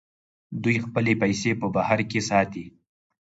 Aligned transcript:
دوی 0.63 0.77
خپلې 0.85 1.13
پیسې 1.21 1.51
په 1.61 1.67
بهر 1.75 1.99
کې 2.09 2.19
ساتي. 2.29 2.65